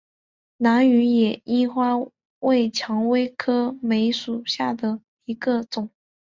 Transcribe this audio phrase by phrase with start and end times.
[0.57, 1.91] 兰屿野樱花
[2.39, 5.91] 为蔷薇科梅属下的一个种。